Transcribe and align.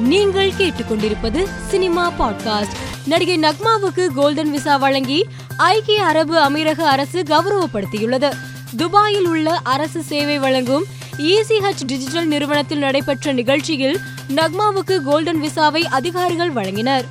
நீங்கள் 0.00 0.52
கேட்டுக்கொண்டிருப்பது 0.58 1.48
cinema 1.68 2.12
podcast. 2.18 2.76
நடிகை 3.06 3.38
நக்மாவுக்கு 3.38 4.06
கோல்டன் 4.14 4.50
விசா 4.50 4.76
வழங்கி 4.76 5.26
ஐக்கிய 5.56 6.04
அரபு 6.04 6.50
அமீரக 6.50 6.80
அரசு 6.80 7.22
கௌரவப்படுத்தியுள்ளது. 7.22 8.32
துபாயில் 8.76 9.26
உள்ள 9.26 9.60
அரசு 9.62 10.02
சேவை 10.02 10.38
வழங்கும் 10.38 10.84
இசிஹெச் 11.18 11.84
டிஜிட்டல் 11.86 12.26
நிறுவனத்தில் 12.26 12.78
நடைபெற்ற 12.78 13.32
நிகழ்ச்சியில் 13.32 14.00
நக்மாவுக்கு 14.28 15.02
கோல்டன் 15.02 15.42
விசாவை 15.42 15.82
அதிகாரிகள் 15.82 16.52
வழங்கினர். 16.52 17.04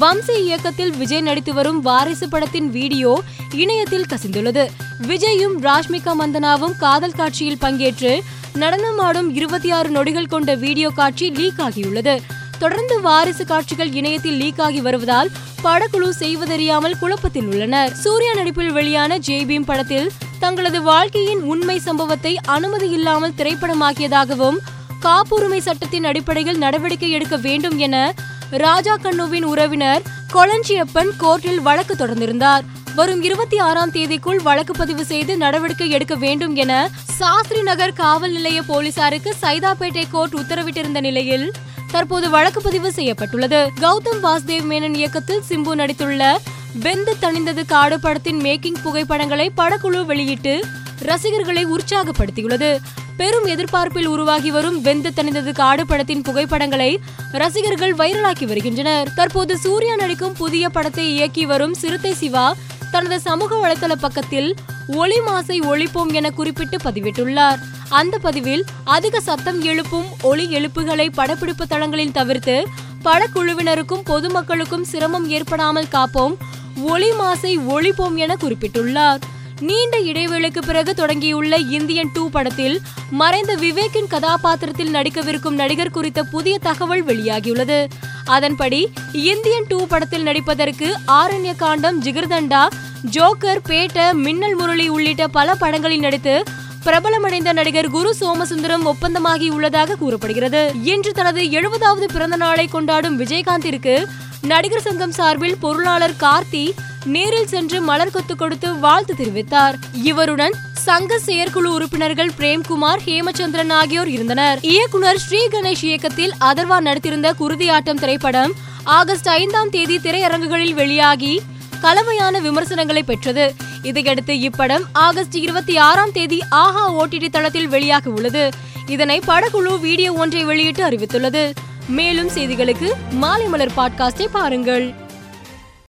வம்சி 0.00 0.34
இயக்கத்தில் 0.44 0.92
விஜய் 0.96 1.20
நடித்து 1.20 1.54
வரும் 1.54 1.80
வாரிசு 1.80 2.28
படத்தின் 2.28 2.70
வீடியோ 2.70 3.22
இணையத்தில் 3.52 4.06
கசிந்துள்ளது. 4.12 4.70
விஜயும் 5.08 5.56
ராஷ்மிகா 5.60 6.12
மந்தனாவும் 6.20 6.76
காதல் 6.76 7.16
காட்சியில் 7.16 7.58
பங்கேற்று 7.60 8.12
நடனமாடும் 8.54 9.28
இருபத்தி 9.34 9.70
ஆறு 9.70 9.88
நொடிகள் 9.88 10.26
கொண்ட 10.26 10.54
வீடியோ 10.54 10.88
காட்சி 10.88 11.30
லீக் 11.30 11.60
ஆகியுள்ளது. 11.60 12.20
தொடர்ந்து 12.58 13.00
வாரிசு 13.00 13.44
காட்சிகள் 13.44 13.92
இணையத்தில் 13.92 14.36
லீக் 14.36 14.60
ஆகி 14.60 14.80
வருவதால் 14.80 15.30
படக்குழு 15.64 16.10
செய்வதறியாமல் 16.18 16.98
குழப்பத்தில் 16.98 17.46
உள்ளனர். 17.46 17.92
சூர்யா 17.94 18.34
நடிப்பில் 18.34 18.72
வெளியான 18.72 19.18
ஜெய்பீம் 19.18 19.64
படத்தில் 19.64 20.10
தங்களது 20.38 20.82
வாழ்க்கையின் 20.82 21.42
உண்மை 21.42 21.78
சம்பவத்தை 21.78 22.38
அனுமதி 22.46 22.90
இல்லாமல் 22.90 23.36
திரைப்படமாக்கியதாகவும் 23.36 24.58
காப்புரிமை 25.00 25.60
சட்டத்தின் 25.60 26.04
அடிப்படையில் 26.04 26.58
நடவடிக்கை 26.58 27.10
எடுக்க 27.10 27.36
வேண்டும் 27.36 27.78
என 27.78 28.14
ராஜா 28.58 28.96
கண்ணுவின் 28.96 29.44
உறவினர் 29.44 30.02
கொளஞ்சியப்பன் 30.32 31.10
கோர்ட்டில் 31.20 31.56
வழக்கு 31.56 31.94
தொடர்ந்திருந்தார். 31.94 32.60
வரும் 32.94 33.22
இருபத்தி 33.22 33.58
ஆறாம் 33.58 33.90
தேதிக்குள் 33.90 34.42
வழக்கு 34.42 34.72
பதிவு 34.72 35.04
செய்து 35.04 35.36
நடவடிக்கை 35.36 35.90
எடுக்க 35.90 36.14
வேண்டும் 36.14 36.54
என 36.54 36.90
சாஸ்திரி 37.04 37.62
நகர் 37.62 37.92
காவல் 37.92 38.32
நிலைய 38.32 38.62
போலீசாருக்கு 38.62 39.34
சைதாப்பேட்டை 39.42 40.04
கோர்ட் 40.10 40.34
உத்தரவிட்டிருந்த 40.34 41.00
நிலையில் 41.00 41.52
தற்போது 41.90 42.30
வழக்கு 42.30 42.60
பதிவு 42.60 42.92
செய்யப்பட்டுள்ளது. 42.92 43.70
கௌதம் 43.80 44.20
வாசுதேவ் 44.22 44.68
மேனன் 44.68 44.94
இயக்கத்தில் 44.94 45.42
சிம்பு 45.48 45.74
நடித்துள்ள 45.74 46.36
வெந்து 46.72 47.16
தணிந்தது 47.20 47.66
காடு 47.66 48.00
படத்தின் 48.00 48.40
மேக்கிங் 48.40 48.82
புகைப்படங்களை 48.82 49.52
படக்குழு 49.56 50.04
வெளியிட்டு 50.04 50.64
ரசிகர்களை 50.98 51.66
உற்சாகப்படுத்தியுள்ளது. 51.66 52.78
பெரும் 53.16 53.44
எதிர்பார்ப்பில் 53.44 54.06
உருவாகி 54.06 54.50
வரும் 54.50 54.80
வெந்து 54.80 55.10
தணிந்தது 55.16 55.52
காடு 55.52 55.86
படத்தின் 55.86 56.22
புகைப்படங்களை 56.22 57.00
ரசிகர்கள் 57.32 57.94
வைரலாக்கி 57.94 58.46
வருகின்றனர். 58.46 59.12
தற்போது 59.14 59.58
சூர்யா 59.58 59.94
நடிக்கும் 59.94 60.32
புதிய 60.32 60.68
படத்தை 60.68 61.10
இயக்கி 61.12 61.46
வரும் 61.46 61.74
சிறுத்தை 61.74 62.14
சிவா 62.14 62.54
தனது 62.90 63.20
சமூக 63.20 63.56
வலைதள 63.56 63.92
பக்கத்தில் 63.92 64.54
ஒளி 64.86 65.20
மாசை 65.20 65.60
ஒழிப்போம் 65.60 66.12
என 66.12 66.30
குறிப்பிட்டு 66.30 66.76
பதிவிட்டுள்ளார். 66.76 67.60
அந்த 67.88 68.18
பதிவில் 68.18 68.64
அதிக 68.84 69.20
சத்தம் 69.20 69.62
எழுப்பும் 69.62 70.04
ஒளி 70.22 70.46
எழுப்புகளை 70.46 71.08
படப்பிடிப்பு 71.14 71.66
தளங்களில் 71.66 72.12
தவிர்த்து 72.12 72.68
படக்குழுவினருக்கும் 73.04 74.06
பொதுமக்களுக்கும் 74.06 74.82
சிரமம் 74.82 75.28
ஏற்படாமல் 75.28 75.92
காப்போம் 75.92 76.34
ஒளி 76.82 77.10
மாசை 77.10 77.58
ஒழிப்போம் 77.58 78.14
என 78.14 78.36
குறிப்பிட்டுள்ளார். 78.40 79.18
நீண்ட 79.60 79.98
இடைவேளைக்கு 79.98 80.58
பிறகு 80.66 80.92
தொடங்கியுள்ள 80.92 81.68
இந்தியன் 81.68 82.10
டூ 82.12 82.30
படத்தில் 82.30 82.80
மறைந்த 83.10 83.56
விவேக்கின் 83.56 84.06
கதாபாத்திரத்தில் 84.08 84.94
நடிக்கவிருக்கும் 84.94 85.54
நடிகர் 85.54 85.90
குறித்த 85.90 86.22
புதிய 86.22 86.58
தகவல் 86.58 87.04
வெளியாகியுள்ளது. 87.04 87.86
அதன்படி 88.24 88.92
இந்தியன் 89.12 89.64
டூ 89.68 89.86
படத்தில் 89.86 90.22
நடிப்பதற்கு 90.22 90.94
ஆரண்ய 91.06 91.56
காண்டம் 91.56 92.02
ஜிகர்தண்டா 92.02 92.68
ஜோக்கர் 93.10 93.62
பேட்ட 93.68 94.12
மின்னல் 94.12 94.54
முரளி 94.54 94.88
உள்ளிட்ட 94.88 95.28
பல 95.28 95.54
படங்களில் 95.54 96.00
நடித்து 96.00 96.42
பிரபலமடைந்த 96.84 97.52
நடிகர் 97.52 97.90
குரு 97.90 98.14
சோமசுந்தரம் 98.20 98.84
ஒப்பந்தமாகி 98.84 99.48
உள்ளதாக 99.48 99.96
கூறப்படுகிறது. 99.96 100.72
இன்று 100.82 101.12
தனது 101.12 101.42
எழுபதாவது 101.42 102.04
பிறந்த 102.12 102.36
நாளை 102.36 102.66
கொண்டாடும் 102.66 103.20
விஜயகாந்திற்கு 103.20 104.04
நடிகர் 104.42 104.80
சங்கம் 104.80 105.10
சார்பில் 105.10 105.58
பொருளாளர் 105.60 106.16
கார்த்தி 106.20 106.72
நேரில் 107.04 107.46
சென்று 107.46 107.80
மலர் 107.80 108.10
கொத்து 108.10 108.36
கொடுத்து 108.36 108.78
வாழ்த்து 108.78 109.14
தெரிவித்தார். 109.14 109.74
இவருடன் 109.92 110.54
சங்க 110.72 111.18
செயற்குழு 111.18 111.72
உறுப்பினர்கள் 111.72 112.30
பிரேம்குமார் 112.38 112.98
ஹேமச்சந்திரன் 113.06 113.72
ஆகியோர் 113.72 114.08
இருந்தனர். 114.08 114.58
இயக்குனர் 114.60 115.18
ஸ்ரீ 115.18 115.46
கணேஷ் 115.46 115.84
இயக்கத்தில் 115.84 116.32
அதர்வா 116.40 116.80
நடித்திருந்த 116.80 117.32
குருதியாட்டம் 117.40 118.00
திரைப்படம் 118.00 118.52
ஆகஸ்ட் 118.84 119.28
ஐந்தாம் 119.28 119.70
தேதி 119.70 119.98
திரையரங்குகளில் 119.98 120.72
வெளியாகி 120.72 121.40
கலவையான 121.80 122.38
விமர்சனங்களை 122.38 123.02
பெற்றது. 123.02 123.54
இதையடுத்து 123.82 124.34
இப்படம் 124.34 124.82
ஆகஸ்ட் 124.92 125.36
இருபத்தி 125.36 125.76
ஆறாம் 125.76 126.12
தேதி 126.12 126.42
ஆஹா 126.48 126.94
ஓடிடி 126.94 127.28
தளத்தில் 127.28 127.68
வெளியாக 127.68 128.06
உள்ளது. 128.06 128.50
இதனை 128.86 129.20
படக்குழு 129.26 129.80
வீடியோ 129.80 130.12
ஒன்றை 130.12 130.44
வெளியிட்டு 130.44 130.88
அறிவித்துள்ளது. 130.88 131.54
மேலும் 131.88 132.28
செய்திகளுக்கு 132.28 132.92
மாலை 133.10 133.46
மலர் 133.46 133.72
பாட்காஸ்டை 133.76 134.26
பாருங்கள். 134.32 135.01